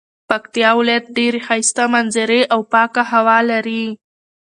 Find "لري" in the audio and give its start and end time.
3.51-3.85